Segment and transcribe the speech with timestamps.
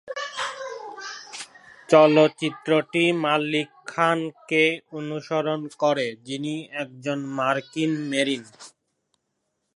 [1.89, 4.63] চলচ্চিত্রটি মালিক খানকে
[4.91, 8.43] অনুসরণ করে, যিনি একজন মার্কিন মেরিন।